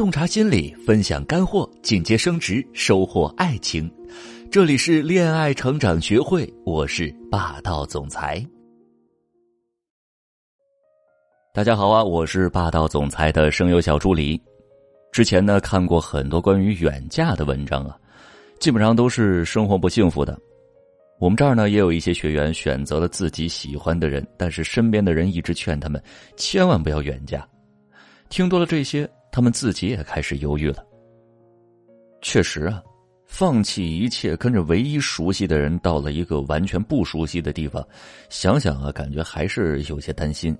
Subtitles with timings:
[0.00, 3.86] 洞察心理，分享干货，进阶升职，收获爱情。
[4.50, 8.42] 这里是恋爱成长学会，我是霸道总裁。
[11.52, 14.40] 大家好啊，我是霸道总裁的声优小助理。
[15.12, 17.94] 之前呢看过很多关于远嫁的文章啊，
[18.58, 20.34] 基本上都是生活不幸福的。
[21.18, 26.02] 我们这儿呢也有一些学员选择了自己喜欢的人，但是身边的人一直劝他们
[26.38, 27.46] 千万不要远嫁。
[28.30, 30.84] 听多了这些，他们自己也开始犹豫了。
[32.22, 32.82] 确实啊，
[33.26, 37.86] 放弃一切，跟着唯一熟悉的人到了一个完全不熟悉的地方，
[38.28, 40.56] 想想啊，感觉还是有些担心。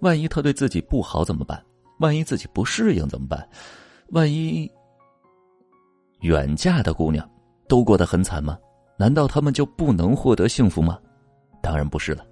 [0.00, 1.62] 万一他对自己不好怎么办？
[2.00, 3.46] 万一自己不适应怎么办？
[4.08, 4.70] 万一
[6.20, 7.28] 远嫁的姑娘
[7.68, 8.58] 都过得很惨吗？
[8.96, 10.98] 难道他们就不能获得幸福吗？
[11.60, 12.24] 当然不是了。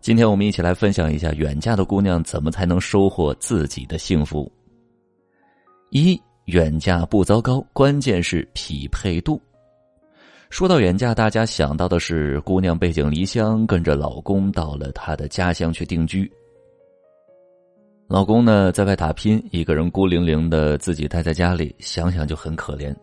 [0.00, 4.50] 今天我们一起来分享一下远嫁的姑娘怎么才能收获自己的幸福。
[5.94, 9.38] 一远嫁不糟糕，关键是匹配度。
[10.48, 16.32] 说到远嫁，大家想到的是姑娘背井离乡，跟着老公到了他的家乡去定居。
[18.08, 22.96] 老公呢，在外打拼，一个人孤零零的自己待在家里，想想就很可怜。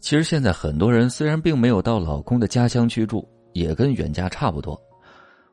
[0.00, 4.76] 其实现在很多人虽然并没有到老公的家乡居住，也跟远嫁差不多。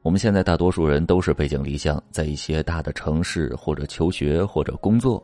[0.01, 5.23] 我们现在大多数人都是背井离乡，在一些大的城市或者求学或者工作。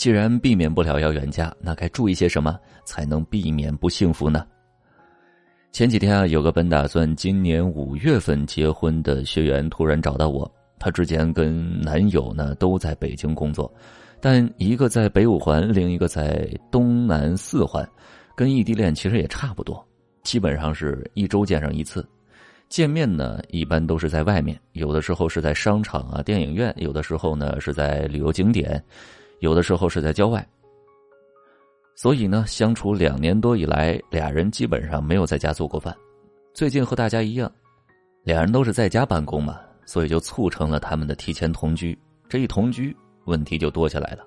[0.00, 4.46] 既然避免不了要远嫁，那该注意些什么才能避免不幸福呢？
[5.72, 10.50] 前几天啊，有个本打算今年五月份结婚的学员突然找到我。
[10.78, 13.70] 她之前跟男友呢都在北京工作，
[14.22, 17.86] 但一个在北五环，另一个在东南四环，
[18.34, 19.86] 跟异地恋其实也差不多，
[20.22, 22.02] 基本上是一周见上一次。
[22.70, 28.82] 见面呢一般都是在外面，有的时候是在商场啊、电影院，有的时候呢是在旅游景点，
[29.40, 30.46] 有的时候是在郊外。
[31.96, 35.94] 所以呢，相处两年多以来，俩人基本上没有在家做过饭。
[36.54, 37.50] 最近和大家一样，
[38.22, 39.60] 俩人都是在家办公嘛。
[39.86, 41.98] 所以就促成了他们的提前同居，
[42.28, 44.24] 这一同居问题就多起来了。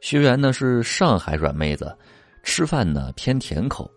[0.00, 1.96] 学员呢是上海软妹子，
[2.42, 3.88] 吃饭呢偏甜口，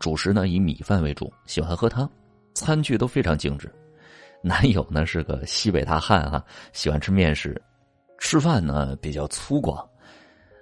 [0.00, 2.10] 主食呢以米饭为主，喜欢喝汤，
[2.54, 3.72] 餐具都非常精致。
[4.42, 7.62] 男友呢是个西北大汉啊，喜欢吃面食，
[8.18, 9.84] 吃饭呢比较粗犷，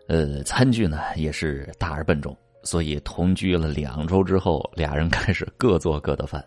[0.08, 2.36] 呃，餐具呢也是大而笨重。
[2.62, 6.44] 所以同居了两周之后，俩人 开始各做各的饭。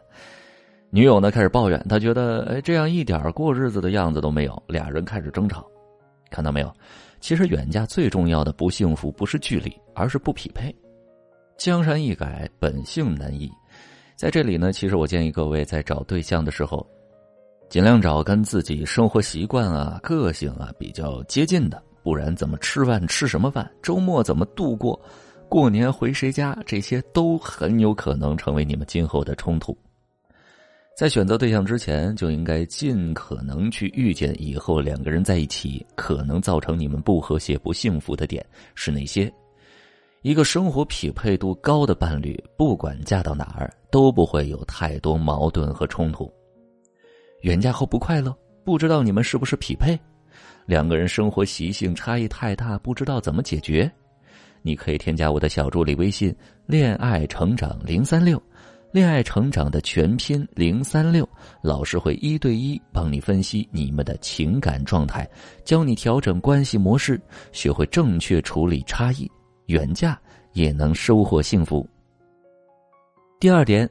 [0.90, 5.66] 女友呢开始抱怨，她觉得哎这样一点过日子的样子都没有，俩人开始争吵。
[6.30, 6.74] 看到没有？
[7.20, 10.76] 其实远嫁最重要的不幸福不是距离，而是不匹配。
[11.58, 13.50] 江山易改，本性难移。
[14.16, 16.88] 在这里呢，其实我建议各位在找对象的时候，
[17.70, 25.00] 尽量找跟自己生活习惯啊、个性啊比较接近的，不然怎么吃饭吃什么饭，周末怎么度过，
[25.50, 29.78] 过年回谁家，这些都很有可能成为你们今后的冲突。
[30.96, 39.32] 在选择对象之前，就应该尽可能去预见以后两个人在一起可能造成你们不和谐、不幸福的点是哪些。
[40.24, 46.32] 一个生活匹配度高的伴侣，不管嫁到哪儿，都不会有太多矛盾和冲突。
[47.42, 49.98] 远嫁后不快乐，不知道你们是不是匹配？
[50.66, 53.90] 两个人生活习性差异太大，不知道怎么解决？
[54.62, 58.42] 你可以添加我的小助理微信“恋爱成长零三六”。
[58.92, 61.28] 恋爱成长的全拼零三六，
[61.62, 65.30] 老师会一对一帮你分析你们的情感状态，
[65.66, 67.20] 教你调整关系模式，
[67.52, 69.30] 学会正确处理差异，
[69.66, 70.20] 远嫁
[70.54, 71.88] 也能收获幸福。
[73.40, 73.88] 第二点，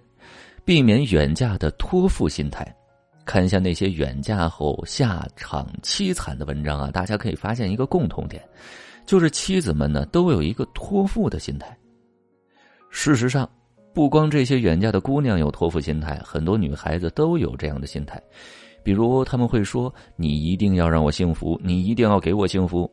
[0.65, 2.67] 避免远嫁的托付心态。
[3.26, 8.42] 看一下那些远嫁后下场凄惨的文章啊，大家可以发现一个共同点，
[9.04, 11.76] 就是妻子们呢都有一个托付的心态。
[12.91, 13.47] 事实上。
[13.97, 18.22] 不光这些远嫁的姑娘有托付心态，很多女孩子都有这样的心态。
[18.84, 22.91] 比如，他们会说：“你一定要让我幸福，你一定要给我幸福。”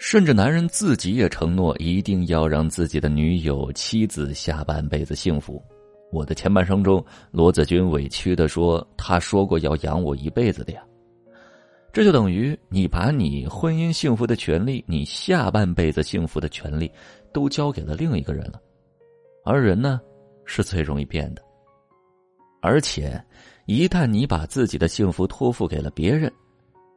[0.00, 5.62] 甚至男人自己也承诺一定要让自己的女友、妻子下半辈子幸福。
[6.12, 10.82] 我的前半生中，罗子君委屈的说：“他说过要养我一辈子的呀。”
[11.92, 16.90] 这就等于你把你婚姻幸福的权利、你下半辈子幸福的权利，
[17.32, 18.60] 都交给了另一个人了。
[19.44, 20.00] 而人呢，
[20.44, 21.42] 是最容易变的。
[22.60, 23.22] 而且，
[23.64, 26.30] 一旦你把自己的幸福托付给了别人，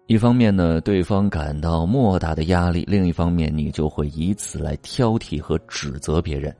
[0.07, 6.53] 一方面呢，对方感到莫大的压力；另一方面，你就会以此来挑剔和指责别人。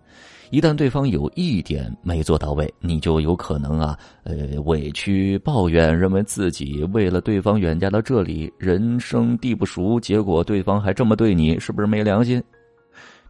[0.51, 12.41] 一旦对方有一点没做到位，你就有可能啊，呃，委屈抱怨，认为自己为了对方远嫁到这里，人生地不熟，结果对方还这么对你，是不是没良心？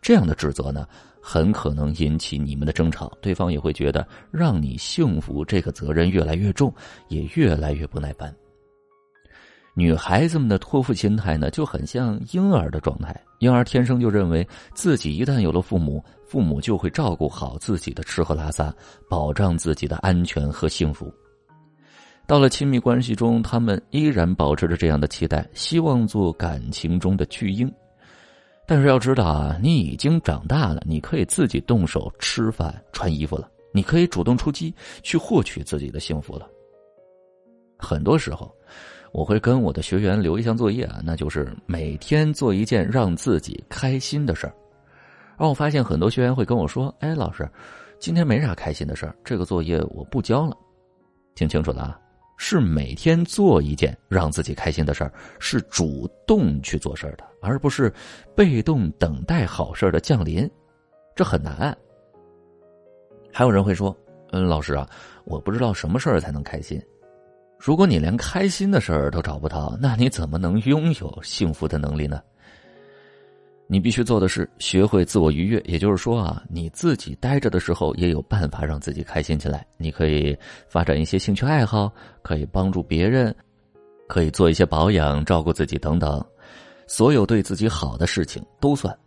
[0.01, 0.87] 这样的指责呢，
[1.21, 6.73] 很可能引起你们的争吵，对方也会觉得让你幸福这个责任越来越重，
[7.09, 8.33] 也越来越不耐烦。
[9.75, 13.15] 女孩子们的托付心态呢，就很像婴儿的状态。
[13.37, 18.73] 婴儿天生就认为自己一旦有了父母，父母就会照顾好自己的吃喝拉撒，
[19.09, 21.13] 保障自己的安全和幸福。
[22.27, 27.71] 到了亲密关系中，他们依然保持着这样的期待，希望做感情中的巨婴。
[28.67, 36.45] 但是要知道啊，你已经长大了，你可以自己动手吃饭、穿衣服了，你可以主动出击，去获取自己的幸福了。
[37.77, 38.53] 很多时候。
[39.11, 44.53] 我会跟我的学员留一项作业啊，那就是每天做一件让自己开心的事儿。
[45.37, 47.49] 而我发现很多学员会跟我说：“哎，老师，
[47.97, 50.55] 今天没啥开心的事儿，这个作业我不交了。”
[51.33, 51.99] 听清楚了啊，
[52.37, 57.91] 是每天做一件让自己开心的事儿，是主动去做事儿的，而不是
[58.35, 60.49] 被动等待好事的降临。
[61.15, 61.75] 这很难。
[63.31, 63.95] 还有人会说
[64.31, 64.87] ：“嗯，老师啊，
[65.23, 66.81] 我不知道什么事儿才能开心。”
[67.59, 72.21] 如果你连开心的事儿都找不到，那你怎么能拥有幸福的能力呢？
[73.67, 79.67] 你必须做的是学会自我愉悦，也就是说啊，你自己待着的时候也有办法让自己开心起来。
[79.77, 80.35] 你可以
[80.69, 81.91] 发展一些兴趣爱好，
[82.21, 83.35] 可以帮助别人，
[84.07, 86.25] 可以做一些保养、照顾自己等等，
[86.87, 88.97] 所有对自己好的事情都算。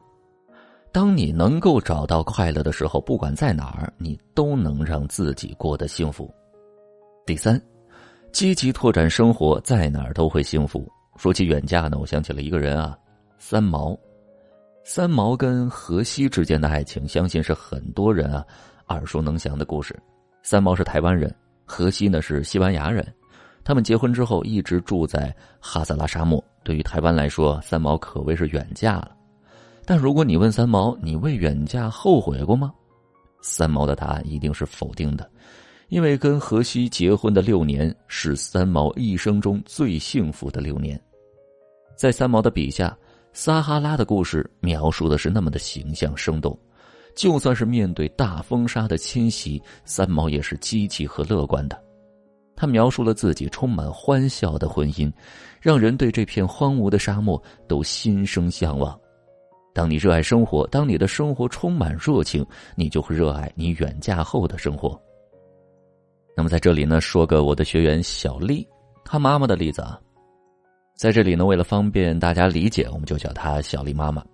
[0.92, 6.32] 当你能够找到快乐的时候，不管在哪儿，你都能让自己过得幸福。
[7.24, 7.58] 第三。
[8.32, 10.90] 积极拓展生活，在哪儿都会幸福。
[11.16, 12.96] 说起远嫁呢，我想起了一个人啊，
[13.38, 13.96] 三毛。
[14.84, 18.44] 三毛跟荷西之间的爱情，相信是很多人啊
[18.88, 19.94] 耳熟能详的故事。
[20.42, 21.32] 三毛是台湾人，
[21.66, 23.06] 荷西呢是西班牙人。
[23.62, 26.42] 他们结婚之后一直住在哈萨拉沙漠。
[26.64, 29.14] 对于台湾来说，三毛可谓是远嫁了。
[29.84, 32.72] 但如果你问三毛，你为远嫁后悔过吗？
[33.42, 35.30] 三毛的答案一定是否定的。
[35.92, 40.98] 因为跟荷西结婚的六年是三毛一生中最幸福的六年，
[41.94, 42.96] 在三毛的笔下，
[43.34, 46.58] 撒哈拉的故事描述的是那么的形象生动，
[47.14, 51.78] 就算是面对大风沙的侵袭，三毛也是积极和乐观的。
[52.56, 55.12] 他描述了自己充满欢笑的婚姻，
[55.60, 58.98] 让人对这片荒芜的沙漠都心生向往。
[59.74, 62.42] 当你热爱生活，当你的生活充满热情，
[62.76, 64.98] 你就会热爱你远嫁后的生活。
[66.34, 68.66] 那么在这里呢，说个我的学员小丽，
[69.04, 70.00] 她妈妈的例子啊，
[70.96, 74.24] 在这里呢，为了方便大家理解，我们就叫她小丽妈妈。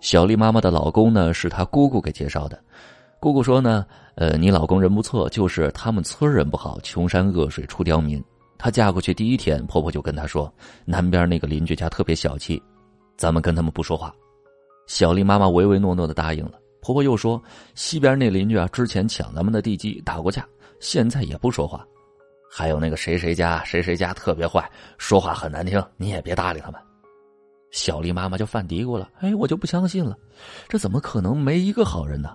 [0.00, 2.62] 小丽妈妈的老公呢，是她姑姑给介绍的。
[3.18, 3.84] 姑姑说呢，
[4.14, 8.22] 呃，你老公人不错，就是他们村人不好，穷山恶水出刁民。
[8.58, 10.52] 她嫁过去第一天，婆婆就跟她说，
[10.84, 12.62] 南边那个邻居家特别小气，
[13.16, 14.14] 咱们跟他们不说话。
[14.86, 16.52] 小丽妈妈唯唯诺诺的答应了。
[16.80, 17.42] 婆婆又说，
[17.74, 20.46] 西边那邻居啊，之前抢咱们的地基，打过架。
[20.80, 21.86] 现在也不说话，
[22.50, 26.80] 还有那个谁谁家谁谁家特别坏，说话很难听，你也别搭理他们。
[27.70, 30.16] 小丽妈妈就犯嘀咕了：“哎，我就不相信了，
[30.68, 32.34] 这怎么可能没一个好人呢？”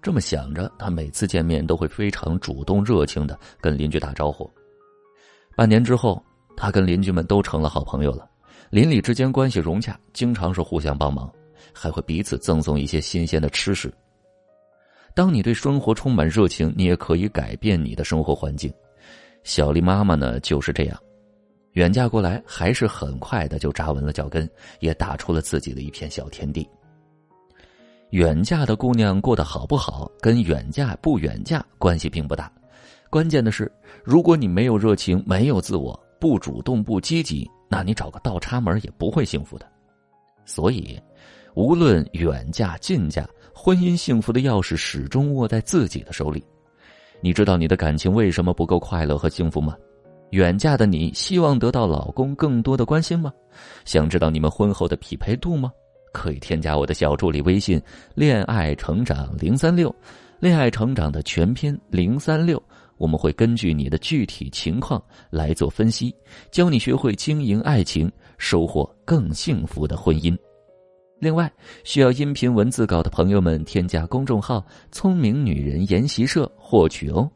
[0.00, 4.48] 这么想着，她每次见面都会非常主动热情的跟邻居打招呼。
[5.56, 6.22] 半年之后，
[6.56, 8.28] 她跟邻居们都成了好朋友了，
[8.70, 11.30] 邻里之间关系融洽，经常是互相帮忙，
[11.72, 13.92] 还会彼此赠送一些新鲜的吃食。
[15.14, 18.72] 当你对生活充满热情，你也可以改变你的生活环境。
[19.44, 20.98] 小丽妈妈呢就是这样，
[21.74, 24.48] 远嫁过来还是很快的就扎稳了脚跟，
[24.80, 26.68] 也打出了自己的一片小天地。
[28.10, 32.50] 远嫁的姑娘过得好不好，跟远嫁不远嫁关系并不大，
[33.08, 33.70] 关键的是，
[34.02, 39.66] 如果你没有热情，没有自我，不主动不积极，那你找个倒插门也不会幸福的。
[40.44, 41.00] 所以，
[41.54, 43.24] 无论远嫁近嫁。
[43.54, 46.44] 婚姻幸福的钥匙始终握在自己的手里。
[47.20, 49.76] 你知道你的感情为什么不够快乐和幸福吗？
[50.30, 53.32] 远嫁的你希望得到老公更多的关心吗？
[53.84, 55.70] 想知道你们婚后的匹配度吗？
[56.12, 57.80] 可以添加我的小助理微信
[58.14, 59.94] “恋爱成长零三六”，
[60.40, 62.62] 恋爱成长的全拼零三六，
[62.98, 66.14] 我们会根据你的具体情况来做分析，
[66.50, 70.36] 教你学会经营爱情，收获更幸福的婚姻。
[71.24, 71.50] 另外，
[71.84, 74.62] 需要音频文字稿的朋友们，添加公众号
[74.92, 77.30] “聪明女人研习社”获取哦。